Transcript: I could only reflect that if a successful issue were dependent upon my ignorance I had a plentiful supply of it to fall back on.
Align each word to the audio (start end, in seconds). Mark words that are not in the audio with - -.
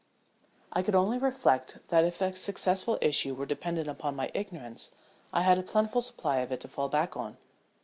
I 0.73 0.81
could 0.81 0.95
only 0.95 1.19
reflect 1.19 1.77
that 1.89 2.03
if 2.03 2.21
a 2.21 2.35
successful 2.35 2.97
issue 3.01 3.35
were 3.35 3.45
dependent 3.45 3.87
upon 3.87 4.15
my 4.15 4.31
ignorance 4.33 4.89
I 5.31 5.43
had 5.43 5.59
a 5.59 5.61
plentiful 5.61 6.01
supply 6.01 6.37
of 6.37 6.51
it 6.51 6.61
to 6.61 6.67
fall 6.67 6.89
back 6.89 7.15
on. 7.15 7.37